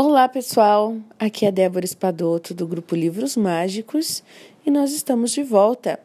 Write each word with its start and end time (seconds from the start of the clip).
Olá, 0.00 0.28
pessoal! 0.28 0.96
Aqui 1.18 1.44
é 1.44 1.50
Débora 1.50 1.84
Espadoto 1.84 2.54
do 2.54 2.68
grupo 2.68 2.94
Livros 2.94 3.36
Mágicos 3.36 4.22
e 4.64 4.70
nós 4.70 4.92
estamos 4.92 5.32
de 5.32 5.42
volta. 5.42 5.98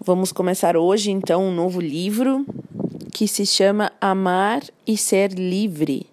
Vamos 0.00 0.32
começar 0.32 0.74
hoje 0.74 1.10
então 1.10 1.44
um 1.44 1.54
novo 1.54 1.82
livro 1.82 2.46
que 3.12 3.28
se 3.28 3.44
chama 3.44 3.92
Amar 4.00 4.62
e 4.86 4.96
Ser 4.96 5.32
Livre, 5.34 6.06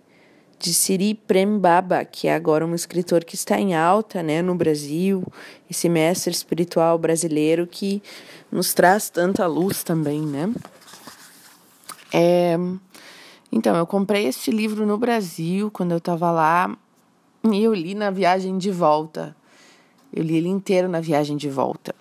de 0.59 0.73
Siri 0.73 1.13
Prembaba, 1.13 2.03
que 2.03 2.27
é 2.27 2.35
agora 2.35 2.65
um 2.65 2.75
escritor 2.75 3.23
que 3.23 3.35
está 3.35 3.57
em 3.57 3.73
alta 3.73 4.21
né, 4.21 4.41
no 4.41 4.53
Brasil, 4.53 5.23
esse 5.71 5.87
mestre 5.87 6.33
espiritual 6.33 6.97
brasileiro 6.97 7.65
que 7.65 8.03
nos 8.51 8.73
traz 8.73 9.09
tanta 9.09 9.47
luz 9.47 9.81
também, 9.81 10.19
né? 10.19 10.53
É, 12.13 12.57
então, 13.51 13.75
eu 13.75 13.85
comprei 13.85 14.25
este 14.25 14.51
livro 14.51 14.85
no 14.85 14.97
Brasil 14.97 15.71
quando 15.71 15.91
eu 15.91 15.97
estava 15.97 16.31
lá 16.31 16.75
e 17.43 17.63
eu 17.63 17.73
li 17.73 17.95
na 17.95 18.09
viagem 18.09 18.57
de 18.57 18.71
volta. 18.71 19.35
Eu 20.11 20.23
li 20.23 20.37
ele 20.37 20.49
inteiro 20.49 20.87
na 20.87 20.99
viagem 20.99 21.37
de 21.37 21.49
volta. 21.49 21.93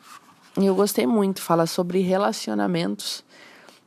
E 0.59 0.67
eu 0.67 0.75
gostei 0.75 1.07
muito. 1.07 1.43
Fala 1.43 1.67
sobre 1.67 2.01
relacionamentos, 2.01 3.25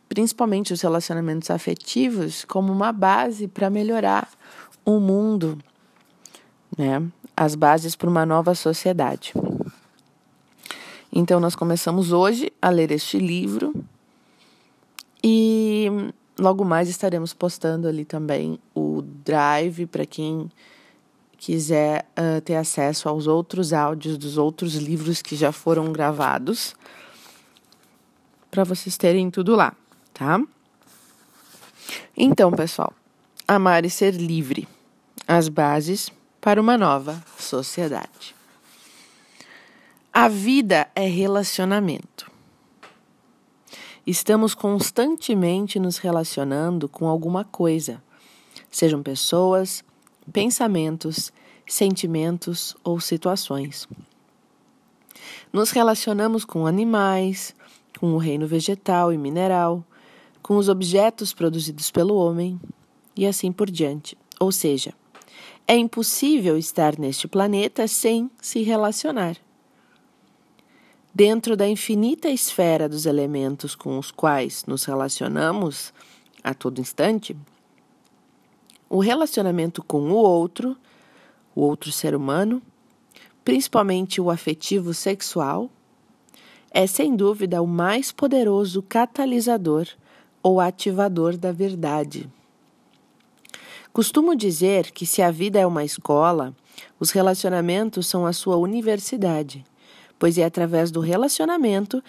principalmente 0.08 0.74
os 0.74 0.82
relacionamentos 0.82 1.50
afetivos, 1.50 2.46
como 2.46 2.72
uma 2.72 2.92
base 2.92 3.48
para 3.48 3.70
melhorar 3.70 4.30
o 4.86 5.00
mundo, 5.00 5.58
né? 6.78 7.02
As 7.36 7.56
bases 7.56 7.96
para 7.96 8.10
uma 8.10 8.26
nova 8.26 8.56
sociedade. 8.56 9.34
Então, 11.12 11.40
nós 11.40 11.56
começamos 11.56 12.12
hoje 12.12 12.52
a 12.62 12.70
ler 12.70 12.92
este 12.92 13.18
livro 13.18 13.74
e 15.24 15.90
Logo 16.40 16.64
mais 16.64 16.88
estaremos 16.88 17.34
postando 17.34 17.88
ali 17.88 18.06
também 18.06 18.60
o 18.76 19.02
drive 19.02 19.88
para 19.88 20.06
quem 20.06 20.50
quiser 21.38 22.08
uh, 22.18 22.42
ter 22.42 22.56
acesso 22.56 23.08
aos 23.08 23.28
outros 23.28 23.74
áudios 23.74 24.18
dos 24.18 24.38
outros 24.38 24.76
livros 24.76 25.22
que 25.22 25.36
já 25.36 25.52
foram 25.52 25.92
gravados, 25.92 26.76
para 28.50 28.64
vocês 28.64 28.98
terem 28.98 29.30
tudo 29.30 29.56
lá, 29.56 29.74
tá? 30.14 30.42
Então, 32.16 32.52
pessoal, 32.52 32.94
amar 33.48 33.86
e 33.86 33.90
ser 33.90 34.16
livre 34.16 34.68
as 35.28 35.48
bases 35.48 36.10
para 36.42 36.60
uma 36.62 36.78
nova 36.78 37.24
sociedade. 37.38 38.36
A 40.12 40.28
vida 40.28 40.88
é 40.96 41.06
relacionamento. 41.08 42.32
Estamos 44.08 44.56
constantemente 44.56 45.78
nos 45.78 45.98
relacionando 45.98 46.88
com 46.88 47.10
alguma 47.10 47.44
coisa, 47.44 48.02
sejam 48.72 49.04
pessoas, 49.04 49.84
pensamentos, 50.32 51.30
sentimentos 51.68 52.74
ou 52.86 53.02
situações. 53.02 53.86
Nos 55.52 55.72
relacionamos 55.72 56.46
com 56.46 56.66
animais, 56.66 57.54
com 58.00 58.14
o 58.14 58.18
reino 58.18 58.48
vegetal 58.48 59.12
e 59.12 59.18
mineral, 59.18 59.84
com 60.42 60.56
os 60.56 60.70
objetos 60.70 61.34
produzidos 61.34 61.92
pelo 61.92 62.16
homem 62.16 62.58
e 63.14 63.28
assim 63.28 63.52
por 63.52 63.70
diante. 63.70 64.18
Ou 64.40 64.54
seja, 64.54 64.94
é 65.68 65.76
impossível 65.76 66.58
estar 66.58 66.98
neste 66.98 67.28
planeta 67.28 67.86
sem 67.90 68.32
se 68.42 68.64
relacionar. 68.64 69.36
Dentro 71.18 71.58
da 71.58 71.68
infinita 71.68 72.30
esfera 72.30 72.88
dos 72.88 73.08
elementos 73.08 73.74
com 73.74 73.98
os 73.98 74.12
quais 74.12 74.66
nos 74.68 74.86
relacionamos 74.86 75.92
a 76.44 76.54
todo 76.54 76.80
instante, 76.80 77.36
o 78.88 79.00
relacionamento 79.00 79.84
com 79.84 80.12
o 80.12 80.14
outro, 80.14 80.78
o 81.56 81.62
outro 81.62 81.92
ser 81.92 82.14
humano, 82.14 82.62
principalmente 83.44 84.22
o 84.22 84.30
afetivo 84.30 84.94
sexual, 84.94 85.72
é 86.70 86.86
sem 86.86 87.16
dúvida 87.16 87.64
o 87.64 87.68
mais 87.68 88.12
poderoso 88.12 88.84
catalisador 88.84 89.88
ou 90.44 90.60
ativador 90.60 91.36
da 91.36 91.52
verdade. 91.52 92.30
Costumo 93.92 94.36
dizer 94.36 94.92
que 94.92 95.08
se 95.08 95.24
a 95.24 95.32
vida 95.32 95.58
é 95.58 95.66
uma 95.66 95.84
escola, 95.84 96.56
os 97.00 97.10
relacionamentos 97.10 98.06
são 98.06 98.24
a 98.24 98.34
sua 98.34 98.58
universidade 98.58 99.66
pois 100.20 100.38
é 100.38 100.44
através 100.44 100.92
do 100.92 101.00
relacionamento 101.00 102.04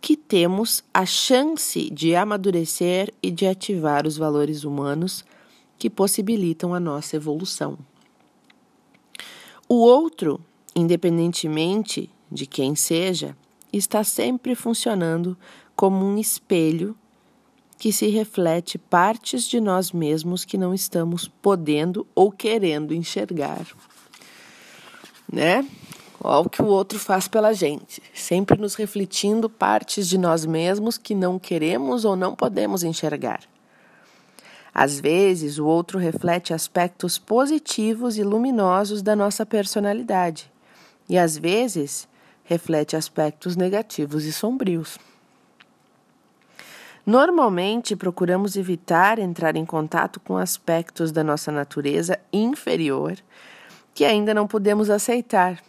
que 0.00 0.16
temos 0.16 0.84
a 0.92 1.06
chance 1.06 1.88
de 1.90 2.14
amadurecer 2.14 3.12
e 3.22 3.30
de 3.30 3.46
ativar 3.46 4.06
os 4.06 4.18
valores 4.18 4.64
humanos 4.64 5.24
que 5.78 5.88
possibilitam 5.88 6.74
a 6.74 6.80
nossa 6.80 7.16
evolução. 7.16 7.78
O 9.66 9.76
outro, 9.76 10.40
independentemente 10.76 12.10
de 12.30 12.46
quem 12.46 12.74
seja, 12.74 13.34
está 13.72 14.04
sempre 14.04 14.54
funcionando 14.54 15.36
como 15.74 16.04
um 16.04 16.18
espelho 16.18 16.94
que 17.78 17.92
se 17.92 18.08
reflete 18.08 18.78
partes 18.78 19.48
de 19.48 19.60
nós 19.60 19.90
mesmos 19.90 20.44
que 20.44 20.58
não 20.58 20.74
estamos 20.74 21.28
podendo 21.28 22.06
ou 22.14 22.30
querendo 22.30 22.94
enxergar. 22.94 23.66
Né? 25.32 25.66
Olha 26.26 26.46
o 26.46 26.48
que 26.48 26.62
o 26.62 26.66
outro 26.66 26.98
faz 26.98 27.28
pela 27.28 27.52
gente, 27.52 28.02
sempre 28.14 28.58
nos 28.58 28.76
refletindo 28.76 29.50
partes 29.50 30.08
de 30.08 30.16
nós 30.16 30.46
mesmos 30.46 30.96
que 30.96 31.14
não 31.14 31.38
queremos 31.38 32.06
ou 32.06 32.16
não 32.16 32.34
podemos 32.34 32.82
enxergar. 32.82 33.40
Às 34.74 34.98
vezes, 34.98 35.58
o 35.58 35.66
outro 35.66 35.98
reflete 35.98 36.54
aspectos 36.54 37.18
positivos 37.18 38.16
e 38.16 38.22
luminosos 38.22 39.02
da 39.02 39.14
nossa 39.14 39.44
personalidade, 39.44 40.50
e 41.10 41.18
às 41.18 41.36
vezes, 41.36 42.08
reflete 42.42 42.96
aspectos 42.96 43.54
negativos 43.54 44.24
e 44.24 44.32
sombrios. 44.32 44.98
Normalmente, 47.04 47.94
procuramos 47.94 48.56
evitar 48.56 49.18
entrar 49.18 49.56
em 49.56 49.66
contato 49.66 50.18
com 50.20 50.38
aspectos 50.38 51.12
da 51.12 51.22
nossa 51.22 51.52
natureza 51.52 52.18
inferior 52.32 53.14
que 53.92 54.06
ainda 54.06 54.32
não 54.32 54.46
podemos 54.46 54.88
aceitar 54.88 55.62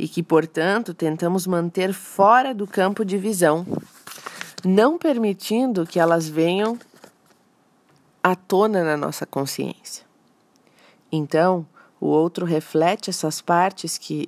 e 0.00 0.08
que, 0.08 0.22
portanto, 0.22 0.94
tentamos 0.94 1.46
manter 1.46 1.92
fora 1.92 2.54
do 2.54 2.66
campo 2.66 3.04
de 3.04 3.18
visão, 3.18 3.66
não 4.64 4.96
permitindo 4.96 5.86
que 5.86 6.00
elas 6.00 6.26
venham 6.26 6.78
à 8.22 8.34
tona 8.34 8.82
na 8.82 8.96
nossa 8.96 9.26
consciência. 9.26 10.06
Então, 11.12 11.66
o 12.00 12.06
outro 12.06 12.46
reflete 12.46 13.10
essas 13.10 13.42
partes 13.42 13.98
que, 13.98 14.26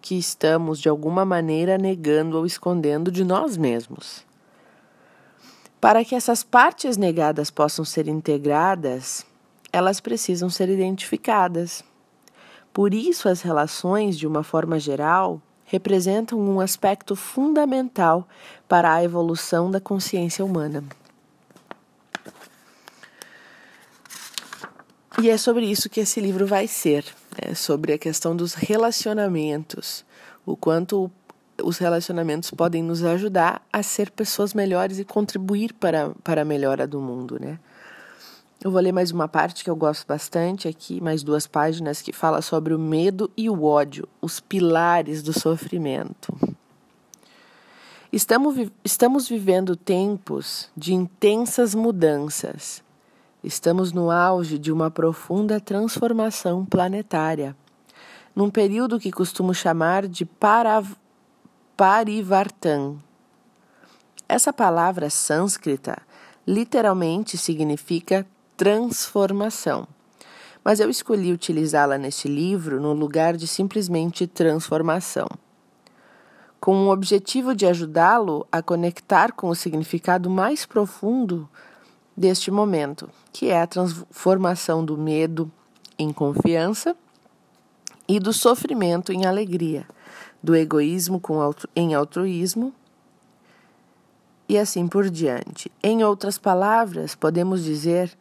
que 0.00 0.16
estamos, 0.16 0.80
de 0.80 0.88
alguma 0.88 1.26
maneira, 1.26 1.76
negando 1.76 2.38
ou 2.38 2.46
escondendo 2.46 3.12
de 3.12 3.22
nós 3.22 3.58
mesmos. 3.58 4.24
Para 5.78 6.02
que 6.06 6.14
essas 6.14 6.42
partes 6.42 6.96
negadas 6.96 7.50
possam 7.50 7.84
ser 7.84 8.08
integradas, 8.08 9.26
elas 9.70 10.00
precisam 10.00 10.48
ser 10.48 10.70
identificadas 10.70 11.84
por 12.72 12.94
isso, 12.94 13.28
as 13.28 13.42
relações, 13.42 14.18
de 14.18 14.26
uma 14.26 14.42
forma 14.42 14.78
geral, 14.78 15.40
representam 15.64 16.38
um 16.38 16.60
aspecto 16.60 17.14
fundamental 17.14 18.26
para 18.68 18.92
a 18.92 19.04
evolução 19.04 19.70
da 19.70 19.80
consciência 19.80 20.44
humana. 20.44 20.84
E 25.20 25.28
é 25.28 25.36
sobre 25.36 25.66
isso 25.66 25.90
que 25.90 26.00
esse 26.00 26.20
livro 26.20 26.46
vai 26.46 26.66
ser, 26.66 27.04
né? 27.40 27.54
sobre 27.54 27.92
a 27.92 27.98
questão 27.98 28.34
dos 28.34 28.54
relacionamentos, 28.54 30.04
o 30.44 30.56
quanto 30.56 31.10
os 31.62 31.78
relacionamentos 31.78 32.50
podem 32.50 32.82
nos 32.82 33.04
ajudar 33.04 33.62
a 33.72 33.82
ser 33.82 34.10
pessoas 34.10 34.54
melhores 34.54 34.98
e 34.98 35.04
contribuir 35.04 35.74
para, 35.74 36.10
para 36.24 36.42
a 36.42 36.44
melhora 36.44 36.86
do 36.86 37.00
mundo, 37.00 37.38
né? 37.40 37.58
Eu 38.64 38.70
vou 38.70 38.80
ler 38.80 38.92
mais 38.92 39.10
uma 39.10 39.26
parte 39.26 39.64
que 39.64 39.70
eu 39.70 39.74
gosto 39.74 40.06
bastante 40.06 40.68
aqui, 40.68 41.00
mais 41.00 41.24
duas 41.24 41.48
páginas 41.48 42.00
que 42.00 42.12
fala 42.12 42.40
sobre 42.40 42.72
o 42.72 42.78
medo 42.78 43.28
e 43.36 43.50
o 43.50 43.64
ódio, 43.64 44.08
os 44.20 44.38
pilares 44.38 45.20
do 45.20 45.32
sofrimento. 45.32 46.32
Estamos, 48.12 48.70
estamos 48.84 49.28
vivendo 49.28 49.74
tempos 49.74 50.70
de 50.76 50.94
intensas 50.94 51.74
mudanças. 51.74 52.84
Estamos 53.42 53.90
no 53.90 54.12
auge 54.12 54.60
de 54.60 54.70
uma 54.70 54.92
profunda 54.92 55.58
transformação 55.58 56.64
planetária, 56.64 57.56
num 58.32 58.48
período 58.48 59.00
que 59.00 59.10
costumo 59.10 59.52
chamar 59.52 60.06
de 60.06 60.24
Parav 60.24 60.86
Parivartan. 61.76 62.94
Essa 64.28 64.52
palavra 64.52 65.10
sânscrita 65.10 66.00
literalmente 66.46 67.36
significa 67.36 68.24
transformação. 68.62 69.88
Mas 70.62 70.78
eu 70.78 70.88
escolhi 70.88 71.32
utilizá-la 71.32 71.98
neste 71.98 72.28
livro 72.28 72.80
no 72.80 72.92
lugar 72.92 73.36
de 73.36 73.48
simplesmente 73.48 74.24
transformação, 74.24 75.26
com 76.60 76.86
o 76.86 76.92
objetivo 76.92 77.56
de 77.56 77.66
ajudá-lo 77.66 78.46
a 78.52 78.62
conectar 78.62 79.32
com 79.32 79.48
o 79.48 79.54
significado 79.56 80.30
mais 80.30 80.64
profundo 80.64 81.48
deste 82.16 82.52
momento, 82.52 83.10
que 83.32 83.48
é 83.48 83.60
a 83.60 83.66
transformação 83.66 84.84
do 84.84 84.96
medo 84.96 85.50
em 85.98 86.12
confiança 86.12 86.94
e 88.06 88.20
do 88.20 88.32
sofrimento 88.32 89.12
em 89.12 89.26
alegria, 89.26 89.84
do 90.40 90.54
egoísmo 90.54 91.18
com 91.18 91.52
em 91.74 91.94
altruísmo 91.94 92.72
e 94.48 94.56
assim 94.56 94.86
por 94.86 95.10
diante. 95.10 95.68
Em 95.82 96.04
outras 96.04 96.38
palavras, 96.38 97.16
podemos 97.16 97.64
dizer 97.64 98.16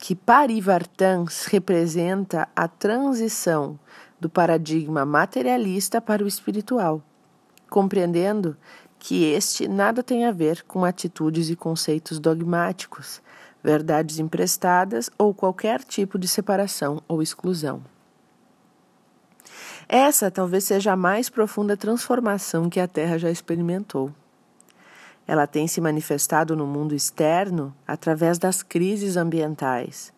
que 0.00 0.14
Parivartans 0.14 1.44
representa 1.44 2.48
a 2.56 2.66
transição 2.66 3.78
do 4.18 4.30
paradigma 4.30 5.04
materialista 5.04 6.00
para 6.00 6.24
o 6.24 6.26
espiritual, 6.26 7.02
compreendendo 7.68 8.56
que 8.98 9.24
este 9.24 9.68
nada 9.68 10.02
tem 10.02 10.24
a 10.24 10.32
ver 10.32 10.62
com 10.62 10.86
atitudes 10.86 11.50
e 11.50 11.54
conceitos 11.54 12.18
dogmáticos, 12.18 13.20
verdades 13.62 14.18
emprestadas 14.18 15.10
ou 15.18 15.34
qualquer 15.34 15.84
tipo 15.84 16.18
de 16.18 16.26
separação 16.26 17.02
ou 17.06 17.22
exclusão. 17.22 17.82
Essa 19.86 20.30
talvez 20.30 20.64
seja 20.64 20.92
a 20.92 20.96
mais 20.96 21.28
profunda 21.28 21.76
transformação 21.76 22.70
que 22.70 22.80
a 22.80 22.88
Terra 22.88 23.18
já 23.18 23.30
experimentou. 23.30 24.10
Ela 25.30 25.46
tem 25.46 25.68
se 25.68 25.80
manifestado 25.80 26.56
no 26.56 26.66
mundo 26.66 26.92
externo 26.92 27.72
através 27.86 28.36
das 28.36 28.64
crises 28.64 29.16
ambientais, 29.16 30.12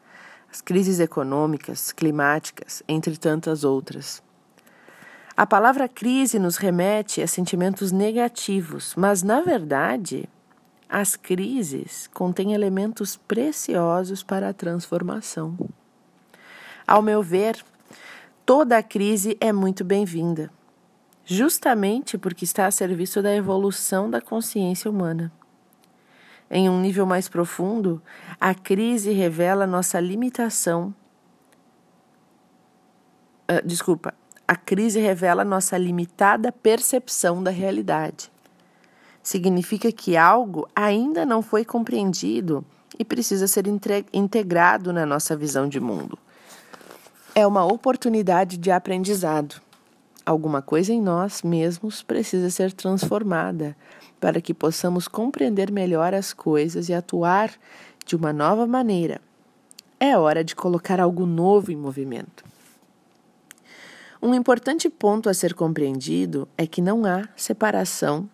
as 0.51 0.63
crises 0.63 1.01
econômicas, 1.01 1.93
climáticas, 1.93 2.83
entre 2.89 3.19
tantas 3.19 3.63
outras. 3.63 4.23
A 5.37 5.45
palavra 5.45 5.87
crise 5.87 6.39
nos 6.39 6.57
remete 6.57 7.21
a 7.21 7.27
sentimentos 7.27 7.93
negativos, 7.93 8.95
mas, 8.97 9.23
na 9.23 9.43
verdade, 9.43 10.27
as 10.89 11.15
crises 11.15 12.09
contêm 12.15 12.55
elementos 12.55 13.15
preciosos 13.15 14.23
para 14.23 14.49
a 14.49 14.55
transformação. 14.55 15.59
Ao 16.87 17.03
meu 17.03 17.23
ver, 17.23 17.63
toda 18.47 18.83
crise 18.83 19.37
é 19.43 19.53
muito 19.53 19.85
bem-vinda, 19.85 20.51
justamente 21.25 22.19
porque 22.19 22.45
está 22.45 22.67
a 22.67 22.71
serviço 22.71 23.23
da 23.23 23.35
evolução 23.35 24.11
da 24.11 24.21
consciência 24.21 24.91
humana. 24.91 25.33
Em 26.51 26.69
um 26.69 26.81
nível 26.81 27.07
mais 27.07 27.29
profundo, 27.29 28.03
a 28.39 28.55
crise 28.55 29.11
revela 29.13 29.67
nossa 29.67 29.99
limitação. 29.99 30.95
Uh, 33.51 33.67
desculpa, 33.67 34.13
a 34.47 34.55
crise 34.55 35.01
revela 35.01 35.45
nossa 35.45 35.79
limitada 35.79 36.53
percepção 36.53 37.43
da 37.43 37.51
realidade. 37.51 38.31
Significa 39.23 39.91
que 39.91 40.17
algo 40.17 40.69
ainda 40.75 41.25
não 41.25 41.41
foi 41.41 41.65
compreendido 41.65 42.65
e 42.99 43.05
precisa 43.05 43.47
ser 43.47 43.65
integrado 44.13 44.93
na 44.93 45.07
nossa 45.07 45.35
visão 45.35 45.69
de 45.69 45.81
mundo. 45.81 46.19
É 47.35 47.47
uma 47.47 47.65
oportunidade 47.65 48.59
de 48.59 48.71
aprendizado. 48.71 49.61
Alguma 50.25 50.63
coisa 50.63 50.93
em 50.93 51.03
nós 51.03 51.43
mesmos 51.43 52.03
precisa 52.03 52.49
ser 52.49 52.73
transformada 52.73 53.77
para 54.21 54.41
que 54.41 54.55
possamos 54.55 55.09
compreender 55.09 55.73
melhor 55.73 56.15
as 56.15 56.33
coisas 56.33 56.89
e 56.89 56.95
atuar 56.95 57.51
de 58.07 58.15
uma 58.15 58.33
nova 58.33 58.67
maneira. 58.67 59.21
É 59.99 60.17
hora 60.17 60.45
de 60.45 60.55
colocar 60.55 61.01
algo 61.01 61.27
novo 61.27 61.73
em 61.73 61.77
movimento. 61.77 62.45
Um 64.21 64.33
importante 64.33 64.89
ponto 64.89 65.29
a 65.29 65.35
ser 65.35 65.55
compreendido 65.55 66.47
é 66.57 66.65
que 66.65 66.81
não 66.81 67.05
há 67.05 67.29
separação 67.35 68.31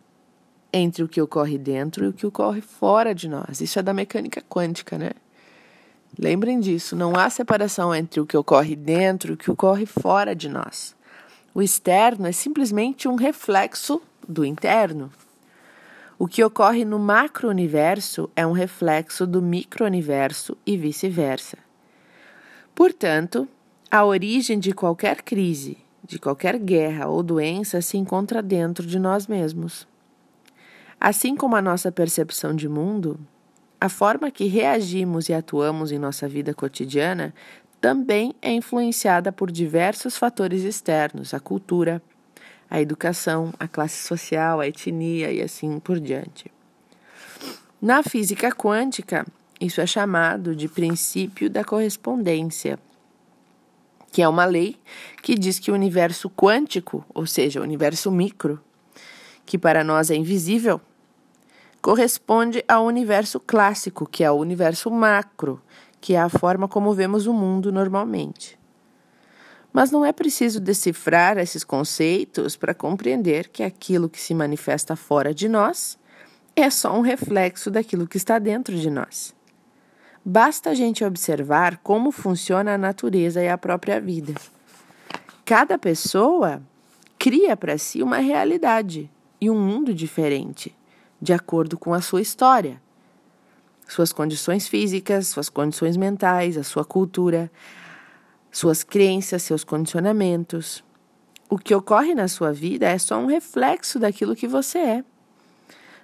entre 0.70 1.02
o 1.02 1.08
que 1.08 1.20
ocorre 1.20 1.56
dentro 1.56 2.04
e 2.04 2.08
o 2.08 2.12
que 2.12 2.26
ocorre 2.26 2.60
fora 2.60 3.14
de 3.14 3.26
nós. 3.26 3.62
Isso 3.62 3.78
é 3.78 3.82
da 3.82 3.94
mecânica 3.94 4.42
quântica, 4.42 4.98
né? 4.98 5.12
Lembrem 6.18 6.60
disso, 6.60 6.94
não 6.94 7.16
há 7.16 7.30
separação 7.30 7.94
entre 7.94 8.20
o 8.20 8.26
que 8.26 8.36
ocorre 8.36 8.76
dentro 8.76 9.32
e 9.32 9.34
o 9.34 9.36
que 9.36 9.50
ocorre 9.50 9.86
fora 9.86 10.34
de 10.34 10.50
nós. 10.50 10.94
O 11.54 11.62
externo 11.62 12.26
é 12.26 12.32
simplesmente 12.32 13.08
um 13.08 13.14
reflexo 13.14 14.00
do 14.28 14.44
interno. 14.44 15.10
O 16.18 16.26
que 16.26 16.42
ocorre 16.42 16.84
no 16.84 16.98
macro-universo 16.98 18.28
é 18.34 18.46
um 18.46 18.52
reflexo 18.52 19.26
do 19.26 19.40
micro-universo 19.40 20.56
e 20.66 20.76
vice-versa. 20.76 21.58
Portanto, 22.74 23.48
a 23.90 24.04
origem 24.04 24.58
de 24.58 24.72
qualquer 24.72 25.22
crise, 25.22 25.78
de 26.04 26.18
qualquer 26.18 26.58
guerra 26.58 27.08
ou 27.08 27.22
doença 27.22 27.80
se 27.80 27.96
encontra 27.96 28.42
dentro 28.42 28.86
de 28.86 28.98
nós 28.98 29.26
mesmos. 29.26 29.86
Assim 31.00 31.36
como 31.36 31.54
a 31.54 31.62
nossa 31.62 31.92
percepção 31.92 32.54
de 32.54 32.68
mundo, 32.68 33.18
a 33.80 33.88
forma 33.88 34.30
que 34.30 34.46
reagimos 34.46 35.28
e 35.28 35.32
atuamos 35.32 35.92
em 35.92 35.98
nossa 35.98 36.28
vida 36.28 36.52
cotidiana 36.52 37.32
também 37.80 38.34
é 38.42 38.52
influenciada 38.52 39.30
por 39.30 39.50
diversos 39.50 40.16
fatores 40.16 40.62
externos, 40.62 41.32
a 41.32 41.40
cultura, 41.40 42.02
a 42.70 42.80
educação, 42.80 43.52
a 43.58 43.66
classe 43.66 44.06
social, 44.06 44.60
a 44.60 44.66
etnia 44.66 45.30
e 45.30 45.40
assim 45.40 45.78
por 45.78 45.98
diante. 46.00 46.50
Na 47.80 48.02
física 48.02 48.50
quântica, 48.50 49.26
isso 49.60 49.80
é 49.80 49.86
chamado 49.86 50.54
de 50.54 50.68
princípio 50.68 51.48
da 51.48 51.64
correspondência 51.64 52.78
que 54.10 54.22
é 54.22 54.28
uma 54.28 54.44
lei 54.44 54.76
que 55.22 55.34
diz 55.34 55.58
que 55.58 55.70
o 55.70 55.74
universo 55.74 56.30
quântico, 56.30 57.04
ou 57.14 57.26
seja, 57.26 57.60
o 57.60 57.62
universo 57.62 58.10
micro, 58.10 58.60
que 59.44 59.58
para 59.58 59.84
nós 59.84 60.10
é 60.10 60.16
invisível, 60.16 60.80
corresponde 61.80 62.64
ao 62.66 62.84
universo 62.84 63.38
clássico, 63.38 64.08
que 64.08 64.24
é 64.24 64.30
o 64.30 64.34
universo 64.34 64.90
macro, 64.90 65.60
que 66.00 66.14
é 66.14 66.20
a 66.20 66.28
forma 66.28 66.68
como 66.68 66.92
vemos 66.92 67.26
o 67.26 67.32
mundo 67.32 67.72
normalmente. 67.72 68.58
Mas 69.72 69.90
não 69.90 70.04
é 70.04 70.12
preciso 70.12 70.60
decifrar 70.60 71.38
esses 71.38 71.62
conceitos 71.62 72.56
para 72.56 72.74
compreender 72.74 73.48
que 73.48 73.62
aquilo 73.62 74.08
que 74.08 74.20
se 74.20 74.34
manifesta 74.34 74.96
fora 74.96 75.34
de 75.34 75.48
nós 75.48 75.98
é 76.56 76.70
só 76.70 76.96
um 76.96 77.00
reflexo 77.00 77.70
daquilo 77.70 78.06
que 78.06 78.16
está 78.16 78.38
dentro 78.38 78.76
de 78.76 78.90
nós. 78.90 79.34
Basta 80.24 80.70
a 80.70 80.74
gente 80.74 81.04
observar 81.04 81.78
como 81.78 82.10
funciona 82.10 82.74
a 82.74 82.78
natureza 82.78 83.42
e 83.42 83.48
a 83.48 83.56
própria 83.56 84.00
vida. 84.00 84.34
Cada 85.44 85.78
pessoa 85.78 86.60
cria 87.18 87.56
para 87.56 87.78
si 87.78 88.02
uma 88.02 88.18
realidade 88.18 89.10
e 89.40 89.48
um 89.48 89.58
mundo 89.58 89.94
diferente, 89.94 90.74
de 91.20 91.32
acordo 91.32 91.78
com 91.78 91.94
a 91.94 92.00
sua 92.00 92.20
história, 92.20 92.80
suas 93.88 94.12
condições 94.12 94.68
físicas, 94.68 95.28
suas 95.28 95.48
condições 95.48 95.96
mentais, 95.96 96.58
a 96.58 96.62
sua 96.62 96.84
cultura, 96.84 97.50
suas 98.52 98.84
crenças, 98.84 99.42
seus 99.42 99.64
condicionamentos. 99.64 100.84
O 101.48 101.56
que 101.56 101.74
ocorre 101.74 102.14
na 102.14 102.28
sua 102.28 102.52
vida 102.52 102.86
é 102.86 102.98
só 102.98 103.18
um 103.18 103.26
reflexo 103.26 103.98
daquilo 103.98 104.36
que 104.36 104.46
você 104.46 104.78
é. 104.78 105.04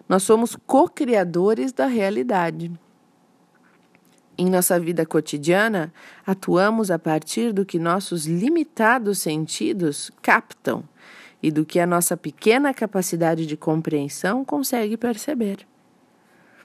Nós 0.08 0.22
somos 0.22 0.56
co-criadores 0.66 1.72
da 1.72 1.86
realidade. 1.86 2.72
Em 4.36 4.50
nossa 4.50 4.80
vida 4.80 5.04
cotidiana, 5.06 5.92
atuamos 6.26 6.90
a 6.90 6.98
partir 6.98 7.52
do 7.52 7.64
que 7.64 7.78
nossos 7.78 8.26
limitados 8.26 9.18
sentidos 9.18 10.10
captam 10.22 10.82
e 11.42 11.50
do 11.50 11.64
que 11.64 11.78
a 11.78 11.86
nossa 11.86 12.16
pequena 12.16 12.72
capacidade 12.72 13.46
de 13.46 13.56
compreensão 13.56 14.44
consegue 14.44 14.96
perceber. 14.96 15.66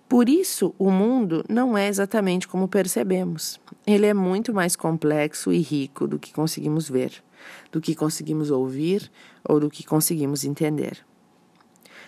Por 0.09 0.27
isso, 0.27 0.73
o 0.79 0.89
mundo 0.89 1.45
não 1.47 1.77
é 1.77 1.87
exatamente 1.87 2.47
como 2.47 2.67
percebemos. 2.67 3.61
Ele 3.85 4.07
é 4.07 4.13
muito 4.13 4.51
mais 4.51 4.75
complexo 4.75 5.53
e 5.53 5.59
rico 5.59 6.07
do 6.07 6.17
que 6.17 6.33
conseguimos 6.33 6.89
ver, 6.89 7.23
do 7.71 7.79
que 7.79 7.93
conseguimos 7.93 8.49
ouvir 8.49 9.11
ou 9.47 9.59
do 9.59 9.69
que 9.69 9.83
conseguimos 9.83 10.43
entender. 10.43 11.05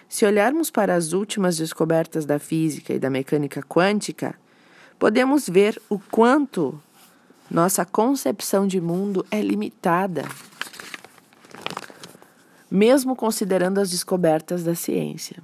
Se 0.10 0.26
olharmos 0.26 0.72
para 0.72 0.96
as 0.96 1.14
últimas 1.14 1.58
descobertas 1.58 2.26
da 2.26 2.40
física 2.40 2.92
e 2.92 2.98
da 2.98 3.08
mecânica 3.08 3.62
quântica, 3.62 4.34
podemos 4.98 5.48
ver 5.48 5.80
o 5.88 6.00
quanto 6.00 6.82
nossa 7.52 7.86
concepção 7.86 8.66
de 8.66 8.82
mundo 8.82 9.24
é 9.30 9.42
limitada, 9.42 10.24
mesmo 12.70 13.16
considerando 13.16 13.80
as 13.80 13.92
descobertas 13.92 14.64
da 14.64 14.74
ciência. 14.74 15.38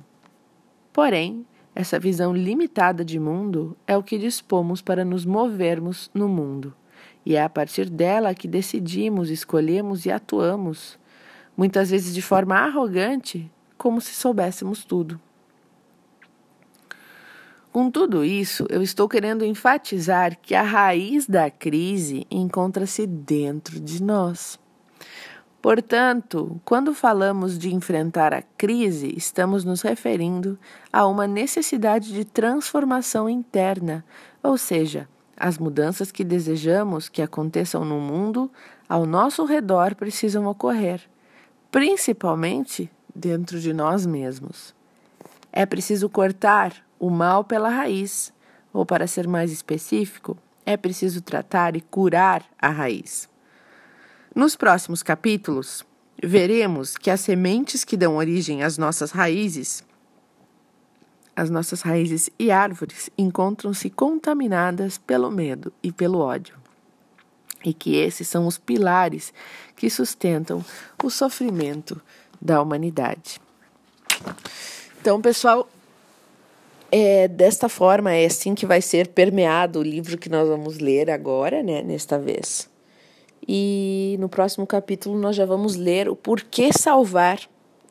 Porém, 0.91 1.45
essa 1.77 1.99
visão 1.99 2.33
limitada 2.33 3.05
de 3.05 3.19
mundo 3.19 3.77
é 3.85 3.95
o 3.95 4.01
que 4.01 4.17
dispomos 4.17 4.81
para 4.81 5.05
nos 5.05 5.25
movermos 5.25 6.09
no 6.11 6.27
mundo, 6.27 6.73
e 7.23 7.35
é 7.35 7.43
a 7.43 7.47
partir 7.47 7.87
dela 7.87 8.33
que 8.33 8.47
decidimos, 8.47 9.29
escolhemos 9.29 10.03
e 10.03 10.09
atuamos, 10.09 10.97
muitas 11.55 11.91
vezes 11.91 12.15
de 12.15 12.21
forma 12.21 12.55
arrogante, 12.55 13.51
como 13.77 14.01
se 14.01 14.15
soubéssemos 14.15 14.83
tudo. 14.83 15.21
Com 17.71 17.91
tudo 17.91 18.25
isso, 18.25 18.65
eu 18.71 18.81
estou 18.81 19.07
querendo 19.07 19.45
enfatizar 19.45 20.35
que 20.41 20.55
a 20.55 20.63
raiz 20.63 21.27
da 21.27 21.51
crise 21.51 22.25
encontra-se 22.31 23.05
dentro 23.05 23.79
de 23.79 24.01
nós. 24.01 24.59
Portanto, 25.67 26.61
quando 26.63 26.93
falamos 26.93 27.59
de 27.59 27.75
enfrentar 27.75 28.33
a 28.33 28.41
crise, 28.41 29.13
estamos 29.17 29.65
nos 29.65 29.81
referindo 29.81 30.57
a 30.93 31.05
uma 31.05 31.27
necessidade 31.27 32.13
de 32.13 32.23
transformação 32.23 33.29
interna, 33.29 34.01
ou 34.41 34.57
seja, 34.57 35.09
As 35.35 35.57
mudanças 35.57 36.09
que 36.09 36.23
desejamos 36.23 37.09
que 37.09 37.21
aconteçam 37.21 37.83
no 37.83 37.99
mundo 37.99 38.49
ao 38.87 39.05
nosso 39.05 39.43
redor 39.43 39.93
precisam 39.93 40.45
ocorrer, 40.47 41.01
principalmente 41.69 42.89
dentro 43.13 43.59
de 43.59 43.73
nós 43.73 44.05
mesmos. 44.05 44.73
É 45.51 45.65
preciso 45.65 46.09
cortar 46.09 46.73
o 46.97 47.09
mal 47.09 47.43
pela 47.43 47.67
raiz, 47.67 48.33
ou 48.71 48.85
para 48.85 49.05
ser 49.05 49.27
mais 49.27 49.51
específico, 49.51 50.37
é 50.65 50.77
preciso 50.77 51.21
tratar 51.21 51.75
e 51.75 51.81
curar 51.81 52.45
a 52.57 52.69
raiz. 52.69 53.27
Nos 54.37 54.55
próximos 54.55 55.01
capítulos, 55.01 55.83
veremos 56.23 56.95
que 56.95 57.09
as 57.09 57.21
sementes 57.21 57.83
que 57.83 57.97
dão 57.97 58.17
origem 58.17 58.61
às 58.61 58.77
nossas 58.77 59.09
raízes 59.09 59.83
as 61.35 61.49
nossas 61.49 61.81
raízes 61.81 62.29
e 62.37 62.51
árvores 62.51 63.09
encontram-se 63.17 63.89
contaminadas 63.89 64.99
pelo 64.99 65.31
medo 65.31 65.73
e 65.81 65.91
pelo 65.91 66.19
ódio. 66.19 66.55
E 67.65 67.73
que 67.73 67.95
esses 67.95 68.27
são 68.27 68.45
os 68.45 68.59
pilares 68.59 69.33
que 69.75 69.89
sustentam 69.89 70.63
o 71.03 71.09
sofrimento 71.09 71.99
da 72.39 72.61
humanidade. 72.61 73.41
Então, 75.01 75.19
pessoal, 75.19 75.67
é 76.91 77.27
desta 77.27 77.67
forma, 77.67 78.13
é 78.13 78.27
assim 78.27 78.53
que 78.53 78.67
vai 78.67 78.83
ser 78.83 79.07
permeado 79.07 79.79
o 79.79 79.83
livro 79.83 80.15
que 80.15 80.29
nós 80.29 80.47
vamos 80.47 80.77
ler 80.77 81.09
agora, 81.09 81.63
né, 81.63 81.81
nesta 81.81 82.19
vez. 82.19 82.69
E 83.47 84.17
no 84.19 84.27
próximo 84.27 84.67
capítulo 84.67 85.17
nós 85.17 85.35
já 85.35 85.45
vamos 85.45 85.75
ler 85.75 86.09
o 86.09 86.15
porquê 86.15 86.69
salvar 86.73 87.39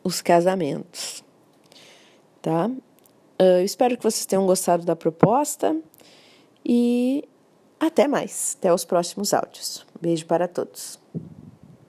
os 0.04 0.20
casamentos. 0.20 1.24
Tá? 2.42 2.66
Uh, 2.66 3.60
espero 3.64 3.96
que 3.96 4.02
vocês 4.02 4.26
tenham 4.26 4.46
gostado 4.46 4.84
da 4.84 4.94
proposta 4.94 5.76
e 6.64 7.24
até 7.80 8.06
mais. 8.06 8.56
Até 8.58 8.72
os 8.72 8.84
próximos 8.84 9.32
áudios. 9.32 9.86
Beijo 10.00 10.26
para 10.26 10.46
todos. 10.46 10.98